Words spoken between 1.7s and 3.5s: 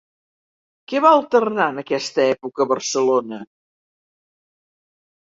en aquesta època a Barcelona?